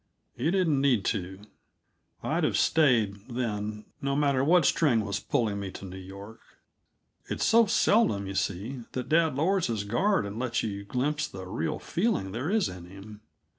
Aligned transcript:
He 0.35 0.49
didn't 0.49 0.81
need 0.81 1.05
to. 1.13 1.41
I'd 2.23 2.43
have 2.43 2.57
stayed, 2.57 3.17
then, 3.29 3.85
no 4.01 4.15
matter 4.15 4.43
what 4.43 4.65
string 4.65 5.05
was 5.05 5.19
pulling 5.19 5.59
me 5.59 5.69
to 5.73 5.85
New 5.85 5.99
York. 5.99 6.39
It's 7.29 7.45
so 7.45 7.67
seldom, 7.67 8.25
you 8.25 8.33
see, 8.33 8.81
that 8.93 9.09
dad 9.09 9.35
lowers 9.35 9.67
his 9.67 9.83
guard 9.83 10.25
and 10.25 10.39
lets 10.39 10.63
you 10.63 10.85
glimpse 10.85 11.27
the 11.27 11.45
real 11.45 11.77
feeling 11.77 12.31
there 12.31 12.49
is 12.49 12.67
in 12.67 12.85
him. 12.87 13.21